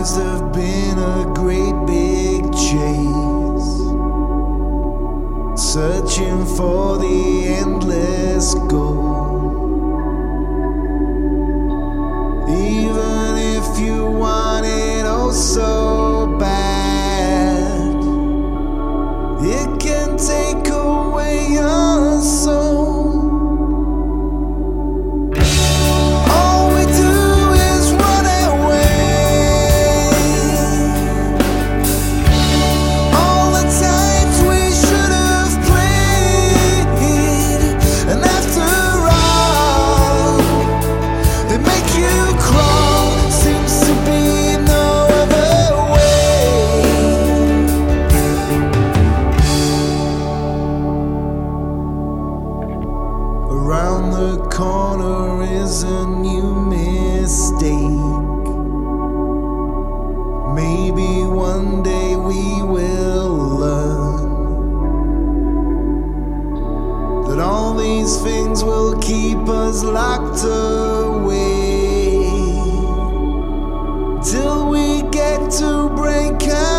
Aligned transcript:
must 0.00 0.16
have 0.16 0.50
been 0.54 0.98
a 0.98 1.30
great 1.34 1.74
big 1.86 2.42
chase, 2.54 3.70
searching 5.60 6.46
for 6.56 6.96
the 6.96 7.44
endless 7.44 8.54
goal. 8.70 9.49
the 54.30 54.48
corner 54.48 55.42
is 55.42 55.82
a 55.82 56.06
new 56.06 56.54
mistake. 56.76 57.72
Maybe 60.54 61.24
one 61.26 61.82
day 61.82 62.14
we 62.14 62.62
will 62.62 63.34
learn 63.64 64.22
that 67.26 67.40
all 67.40 67.74
these 67.74 68.20
things 68.22 68.62
will 68.62 68.96
keep 69.00 69.48
us 69.48 69.82
locked 69.82 70.44
away 70.44 72.22
till 74.30 74.68
we 74.70 75.02
get 75.10 75.50
to 75.58 75.88
break 75.96 76.40
out. 76.48 76.69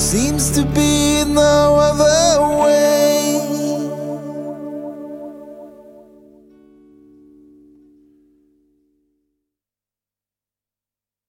Seems 0.00 0.50
to 0.52 0.64
be 0.64 1.24
no 1.26 1.76
other 1.78 2.64
way. 2.64 2.79